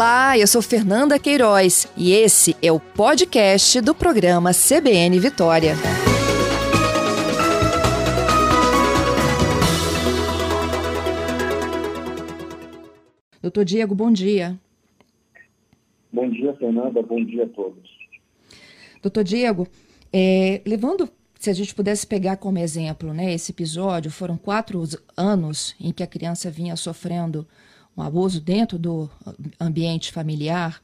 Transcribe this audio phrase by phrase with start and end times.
[0.00, 5.74] Olá, eu sou Fernanda Queiroz e esse é o podcast do programa CBN Vitória.
[13.42, 14.58] Doutor Diego, bom dia.
[16.10, 17.02] Bom dia, Fernanda.
[17.02, 17.90] Bom dia a todos.
[19.02, 19.68] Doutor Diego,
[20.10, 24.82] é, levando, se a gente pudesse pegar como exemplo, né, esse episódio, foram quatro
[25.14, 27.46] anos em que a criança vinha sofrendo
[28.00, 29.08] um abuso dentro do
[29.60, 30.82] ambiente familiar.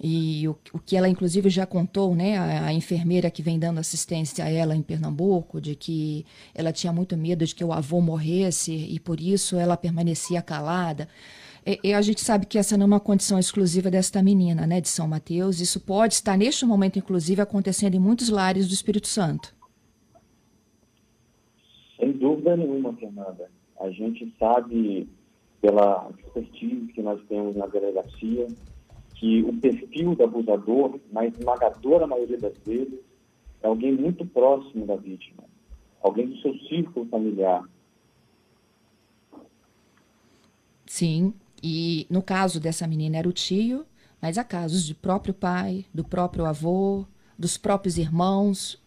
[0.00, 3.78] E o, o que ela, inclusive, já contou, né, a, a, enfermeira que vem dando
[3.78, 6.24] assistência a ela em Pernambuco, de que
[6.54, 11.08] ela tinha muito medo de que o avô morresse e por isso ela permanecia calada.
[11.66, 14.80] E, e a gente sabe que essa não é uma condição exclusiva desta menina, né,
[14.80, 15.60] de São Mateus.
[15.60, 19.52] Isso pode estar, neste momento, inclusive, acontecendo em muitos lares do Espírito Santo.
[21.98, 23.50] Sem dúvida nenhuma, Fernanda.
[23.80, 25.08] A gente sabe
[25.60, 28.46] pela expertise que nós temos na delegacia,
[29.14, 33.00] que o perfil do abusador, na esmagadora maioria das vezes,
[33.62, 35.42] é alguém muito próximo da vítima,
[36.00, 37.68] alguém do seu círculo familiar.
[40.86, 43.84] Sim, e no caso dessa menina era o tio,
[44.22, 47.04] mas há casos de próprio pai, do próprio avô,
[47.36, 48.80] dos próprios irmãos.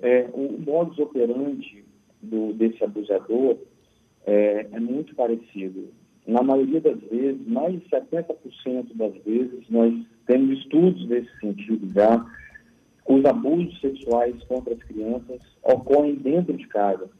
[0.00, 1.84] É, o modus operandi
[2.22, 3.58] do, desse abusador
[4.26, 5.88] é, é muito parecido.
[6.26, 9.94] Na maioria das vezes, mais de 70% das vezes, nós
[10.26, 12.24] temos estudos nesse sentido já.
[13.06, 17.10] Os abusos sexuais contra as crianças ocorrem dentro de casa.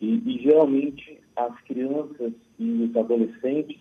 [0.00, 3.80] E, e geralmente as crianças e os adolescentes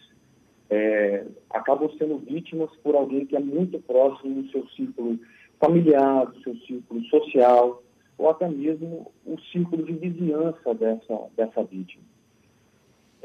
[0.69, 5.19] é, acabam sendo vítimas por alguém que é muito próximo do seu círculo
[5.59, 7.83] familiar, do seu círculo social,
[8.17, 12.03] ou até mesmo o círculo de vizinhança dessa, dessa vítima.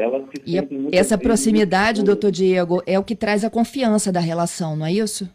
[0.03, 4.75] Elas se e essa proximidade, doutor Diego, é o que traz a confiança da relação,
[4.75, 5.31] não é isso?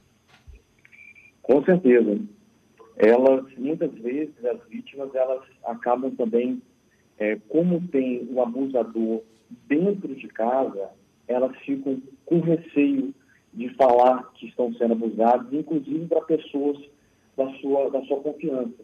[1.41, 2.19] Com certeza.
[2.97, 6.61] Elas, muitas vezes, as vítimas, elas acabam também,
[7.17, 9.21] é, como tem o abusador
[9.69, 10.89] dentro de casa,
[11.29, 13.13] elas ficam com receio
[13.53, 16.77] de falar que estão sendo abusadas, inclusive para pessoas
[17.37, 18.83] da sua, da sua confiança.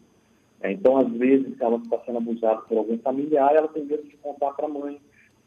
[0.62, 4.16] É, então, às vezes, ela está sendo abusada por algum familiar, ela tem medo de
[4.18, 4.98] contar para a mãe,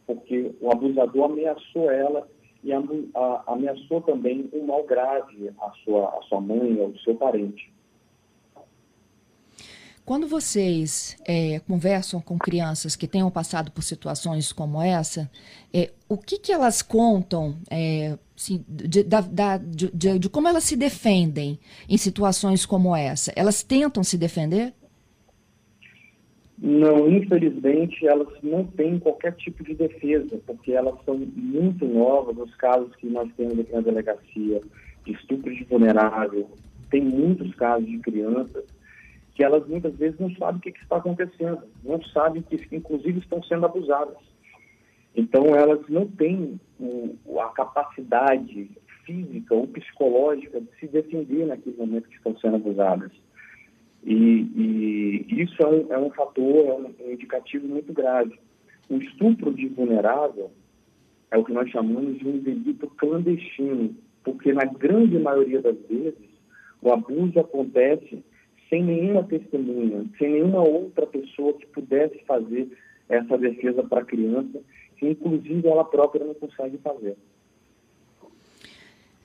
[0.07, 2.29] porque o abusador ameaçou ela
[2.63, 2.79] e a,
[3.15, 7.73] a, ameaçou também um mal grave à sua, à sua mãe, ao seu parente.
[10.05, 15.29] Quando vocês é, conversam com crianças que tenham passado por situações como essa,
[15.75, 20.63] é, o que, que elas contam é, assim, de, da, da, de, de, como elas
[20.63, 23.33] se defendem em situações como essa?
[23.35, 24.73] Elas tentam se defender?
[26.69, 32.37] Não, infelizmente, elas não têm qualquer tipo de defesa, porque elas são muito novas.
[32.37, 34.61] Os casos que nós temos aqui na delegacia
[35.05, 36.51] de estupro de vulnerável,
[36.91, 38.65] tem muitos casos de crianças
[39.37, 43.41] que elas muitas vezes não sabem o que, está acontecendo, não sabem que, inclusive, estão
[43.45, 44.17] sendo abusadas.
[45.15, 46.61] Então, elas não têm
[47.39, 48.69] a capacidade
[49.05, 53.13] física ou psicológica de se defender naquele momento que estão sendo abusadas.
[54.07, 58.39] E, e isso é um, é um, fator, é um, um indicativo muito grave.
[58.89, 60.53] O estupro de vulnerável
[61.33, 66.15] é o que nós chamamos de um delito clandestino, porque na grande maioria das vezes
[66.81, 68.23] o abuso acontece
[68.71, 72.69] sem nenhuma testemunha, sem nenhuma outra pessoa que pudesse fazer
[73.09, 74.61] essa defesa para a criança,
[74.97, 77.17] que inclusive ela própria não consegue fazer.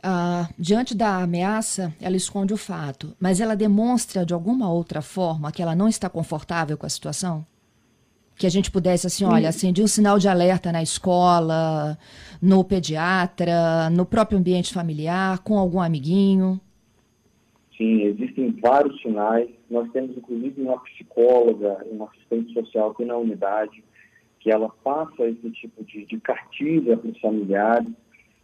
[0.04, 5.52] Ah, diante da ameaça, ela esconde o fato, mas ela demonstra de alguma outra forma
[5.52, 7.46] que ela não está confortável com a situação?
[8.36, 11.96] Que a gente pudesse, assim, olha, acender um sinal de alerta na escola,
[12.42, 16.60] no pediatra, no próprio ambiente familiar, com algum amiguinho?
[17.78, 19.50] Sim, existem vários sinais.
[19.70, 23.84] Nós temos, inclusive, uma psicóloga, uma assistente social aqui na unidade,
[24.40, 27.88] que ela passa esse tipo de, de cartilha para os familiares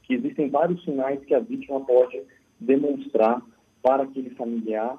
[0.07, 2.21] que existem vários sinais que a vítima pode
[2.59, 3.41] demonstrar
[3.83, 4.97] para aquele familiar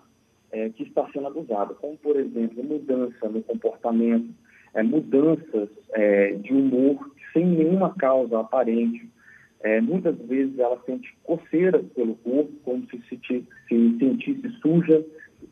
[0.53, 4.29] é, que está sendo abusado, como, por exemplo, mudança no comportamento,
[4.75, 9.09] é, mudanças é, de humor sem nenhuma causa aparente.
[9.61, 13.19] É, muitas vezes ela sente coceiras pelo corpo, como se se,
[13.69, 15.05] se sentisse suja,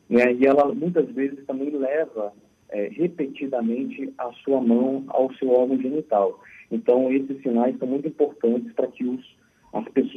[0.09, 0.33] né?
[0.35, 2.33] e ela muitas vezes também leva
[2.69, 6.41] é, repetidamente a sua mão ao seu órgão genital.
[6.71, 8.86] Então, esses sinais são muito importantes para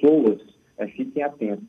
[0.10, 0.40] pessoas
[0.78, 1.64] é, fiquem atentas.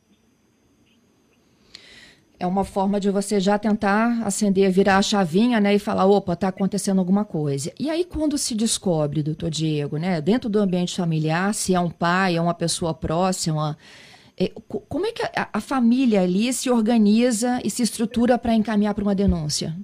[2.38, 6.32] É uma forma de você já tentar acender, virar a chavinha, né, e falar, opa,
[6.32, 7.70] está acontecendo alguma coisa.
[7.78, 11.90] E aí quando se descobre, doutor Diego, né, dentro do ambiente familiar, se é um
[11.90, 13.76] pai, é uma pessoa próxima,
[14.38, 14.50] é,
[14.88, 19.04] como é que a, a família ali se organiza e se estrutura para encaminhar para
[19.04, 19.76] uma denúncia?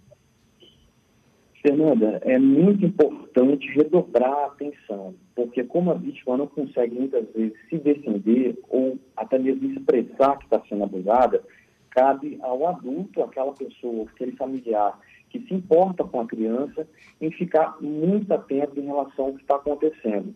[1.67, 7.59] Fernanda, é muito importante redobrar a atenção, porque como a vítima não consegue muitas vezes
[7.69, 11.43] se defender ou até mesmo expressar que está sendo abusada,
[11.91, 14.97] cabe ao adulto, aquela pessoa, aquele familiar
[15.29, 16.87] que se importa com a criança,
[17.21, 20.33] em ficar muito atento em relação ao que está acontecendo.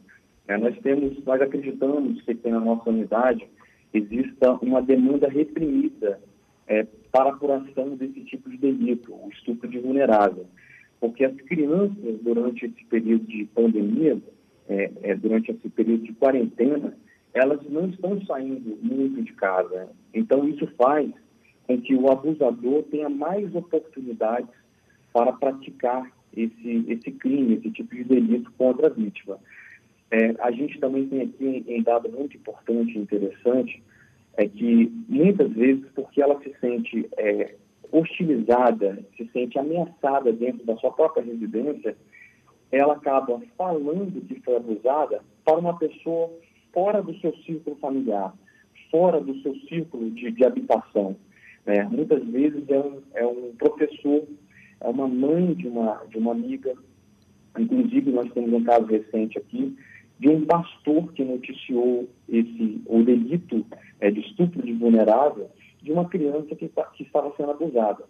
[0.48, 3.46] É, nós temos, nós acreditamos que tem na nossa unidade
[3.94, 6.20] exista uma demanda reprimida
[6.66, 10.46] é, para apuração desse tipo de delito, o estupro de vulnerável.
[11.00, 14.18] Porque as crianças, durante esse período de pandemia,
[14.68, 16.96] é, é, durante esse período de quarentena,
[17.32, 19.88] elas não estão saindo muito de casa.
[20.12, 21.10] Então, isso faz
[21.66, 24.50] com que o abusador tenha mais oportunidades
[25.12, 29.38] para praticar esse, esse crime, esse tipo de delito contra a vítima.
[30.10, 33.82] É, a gente também tem aqui um dado muito importante e interessante,
[34.36, 37.54] é que muitas vezes, porque ela se sente é,
[37.92, 41.96] hostilizada, se sente ameaçada dentro da sua própria residência,
[42.70, 46.30] ela acaba falando que foi abusada para uma pessoa
[46.72, 48.32] fora do seu círculo familiar,
[48.90, 51.16] fora do seu círculo de, de habitação.
[51.66, 51.82] Né?
[51.84, 54.24] Muitas vezes é um, é um professor,
[54.80, 56.74] é uma mãe de uma, de uma amiga.
[57.58, 59.76] Inclusive, nós temos um caso recente aqui
[60.20, 63.66] de um pastor que noticiou esse, o delito
[63.98, 65.50] é, de estupro de vulnerável
[65.82, 68.04] de uma criança que, tá, que estava sendo abusada.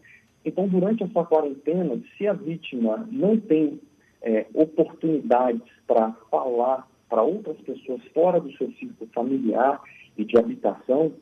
[0.44, 3.81] Então, durante essa quarentena, se a vítima não tem
[4.22, 9.82] é, oportunidades para falar para outras pessoas fora do seu círculo familiar
[10.17, 11.12] e de habitação,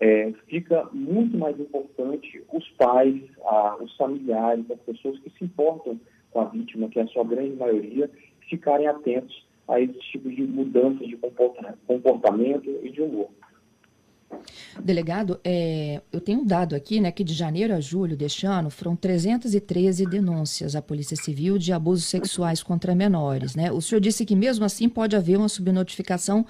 [0.00, 6.00] é, fica muito mais importante os pais, a, os familiares, as pessoas que se importam
[6.32, 8.10] com a vítima, que é a sua grande maioria,
[8.48, 11.16] ficarem atentos a esses tipos de mudanças de
[11.86, 13.28] comportamento e de humor.
[14.82, 18.70] Delegado, é, eu tenho um dado aqui, né, que de janeiro a julho deste ano
[18.70, 23.72] foram 313 denúncias à Polícia Civil de abusos sexuais contra menores, né?
[23.72, 26.46] O senhor disse que mesmo assim pode haver uma subnotificação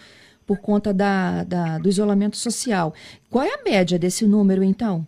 [0.47, 2.93] por conta da, da, do isolamento social.
[3.31, 5.07] Qual é a média desse número, então?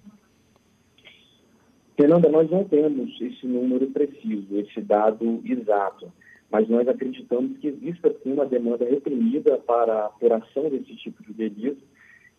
[1.97, 6.11] Fernanda, nós não temos esse número preciso, esse dado exato
[6.53, 11.33] mas nós acreditamos que existe sim uma demanda reprimida para a apuração desse tipo de
[11.33, 11.83] delito,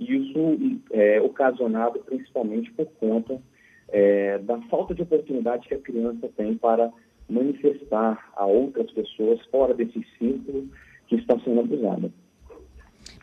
[0.09, 3.41] isso é ocasionado principalmente por conta
[3.89, 6.91] é, da falta de oportunidade que a criança tem para
[7.29, 10.67] manifestar a outras pessoas fora desse círculo
[11.07, 12.11] que está sendo abusada.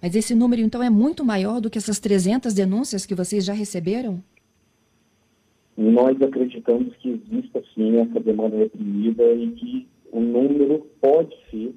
[0.03, 3.53] Mas esse número, então, é muito maior do que essas 300 denúncias que vocês já
[3.53, 4.23] receberam?
[5.77, 11.75] Nós acreditamos que existe, sim, essa demanda reprimida e que o número pode ser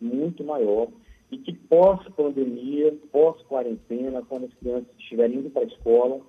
[0.00, 0.88] muito maior
[1.30, 6.20] e que pós-pandemia, pós-quarentena, quando as crianças estiverem indo para a escola,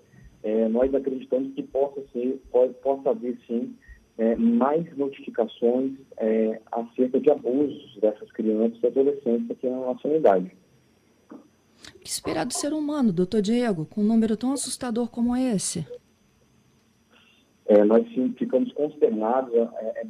[0.43, 3.75] é, nós acreditamos que possa, ser, pode, possa haver sim
[4.17, 10.51] é, mais notificações é, acerca de abusos dessas crianças e adolescentes aqui na nossa unidade.
[11.95, 15.85] O que esperar do ser humano, doutor Diego, com um número tão assustador como esse?
[17.67, 20.03] É, nós sim, ficamos consternados, é, é,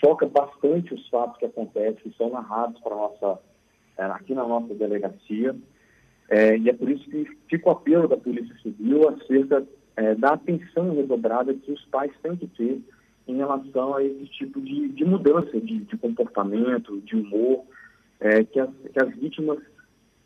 [0.00, 3.38] choca bastante os fatos que acontecem, que são narrados para nossa, é,
[4.06, 5.54] aqui na nossa delegacia,
[6.28, 10.34] é, e é por isso que fica o apelo da Polícia Civil acerca é, da
[10.34, 12.80] atenção redobrada que os pais têm que ter
[13.26, 17.64] em relação a esse tipo de, de mudança de, de, comportamento, de humor,
[18.50, 19.58] que as, que as vítimas,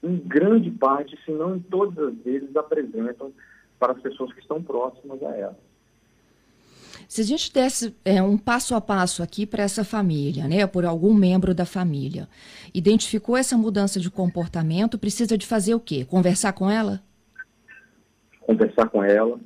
[0.03, 3.33] em grande parte, se não em todas as vezes, apresentam
[3.79, 5.72] para as pessoas que estão próximas a elas.
[7.13, 10.87] Se a gente desse é, um passo a passo aqui para essa família, né, por
[10.87, 12.27] algum membro da família,
[12.73, 16.07] identificou essa mudança de comportamento, precisa de fazer o quê?
[16.07, 17.03] Conversar com ela?
[18.41, 19.39] Conversar com ela.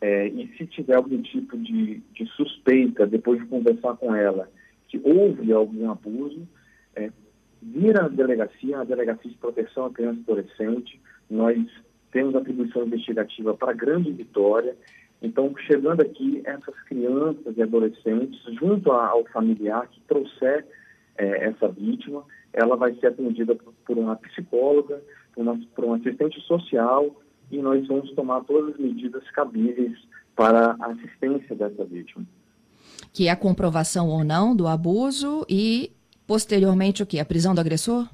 [0.00, 4.48] É, e se tiver algum tipo de, de, suspeita, depois de conversar com ela,
[4.86, 6.46] que houve algum abuso,
[6.94, 7.10] é,
[7.60, 11.58] vir à delegacia, a Delegacia de Proteção à Criança e Adolescente, nós
[12.12, 14.76] temos atribuição investigativa para Grande Vitória
[15.22, 20.66] então, chegando aqui, essas crianças e adolescentes, junto ao familiar que trouxer
[21.18, 25.02] é, essa vítima, ela vai ser atendida por uma psicóloga,
[25.34, 27.14] por, uma, por um assistente social,
[27.50, 29.98] e nós vamos tomar todas as medidas cabíveis
[30.34, 32.24] para a assistência dessa vítima.
[33.12, 35.92] Que é a comprovação ou não do abuso e,
[36.26, 37.18] posteriormente, o que?
[37.18, 38.08] A prisão do agressor?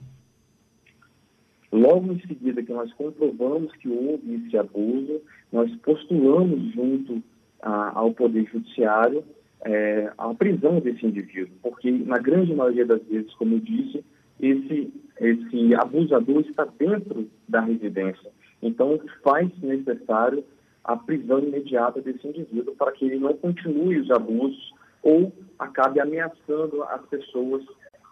[1.71, 5.21] Logo em seguida que nós comprovamos que houve esse abuso,
[5.53, 7.23] nós postulamos junto
[7.63, 9.25] a, ao Poder Judiciário
[9.63, 14.05] é, a prisão desse indivíduo, porque na grande maioria das vezes, como eu disse,
[14.41, 18.31] esse, esse abusador está dentro da residência.
[18.63, 20.45] Então, faz necessário
[20.85, 24.73] a prisão imediata desse indivíduo para que ele não continue os abusos
[25.03, 27.65] ou acabe ameaçando as pessoas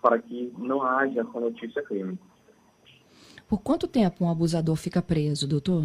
[0.02, 2.18] para que não haja essa notícia crime.
[3.48, 5.84] Por quanto tempo um abusador fica preso, doutor?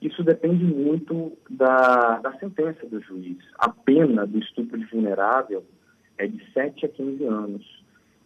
[0.00, 3.38] Isso depende muito da, da sentença do juiz.
[3.58, 5.62] A pena do estupro de vulnerável
[6.16, 7.80] é de 7 a 15 anos.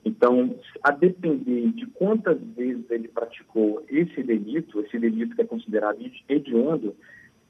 [0.04, 5.98] Então, a depender de quantas vezes ele praticou esse delito, esse delito que é considerado
[6.28, 6.94] hediondo,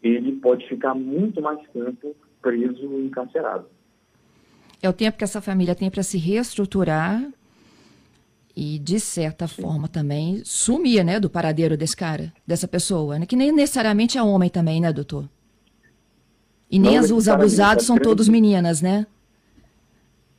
[0.02, 3.66] ele pode ficar muito mais tempo preso e encarcerado.
[4.82, 7.26] É o tempo que essa família tem para se reestruturar
[8.56, 9.62] e, de certa Sim.
[9.62, 13.26] forma, também sumir né, do paradeiro desse cara, dessa pessoa, né?
[13.26, 15.28] que nem necessariamente é homem também, né, doutor?
[16.70, 19.06] E nem Não, os abusados são todos meninas, né?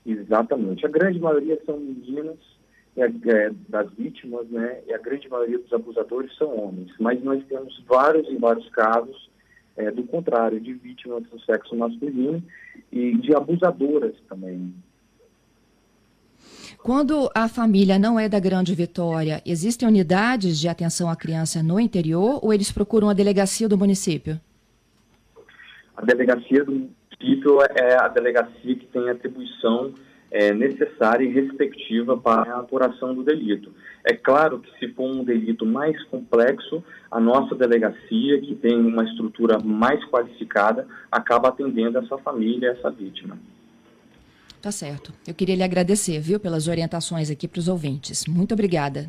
[0.05, 0.85] Exatamente.
[0.85, 2.37] A grande maioria são meninas
[2.97, 4.79] é, das vítimas, né?
[4.87, 6.91] E a grande maioria dos abusadores são homens.
[6.99, 9.29] Mas nós temos vários e vários casos
[9.75, 12.43] é, do contrário, de vítimas do sexo masculino
[12.91, 14.73] e de abusadoras também.
[16.85, 21.79] Quando a família não é da Grande Vitória, existem unidades de atenção à criança no
[21.79, 24.39] interior ou eles procuram a delegacia do município?
[25.97, 29.95] A delegacia do município é a delegacia que tem atribuição
[30.29, 33.73] é, necessária e respectiva para a apuração do delito.
[34.03, 39.05] É claro que se for um delito mais complexo, a nossa delegacia, que tem uma
[39.05, 43.39] estrutura mais qualificada, acaba atendendo essa família, essa vítima.
[44.65, 45.13] Tá certo.
[45.27, 48.25] Eu queria lhe agradecer, viu, pelas orientações aqui para os ouvintes.
[48.25, 49.07] Muito obrigada.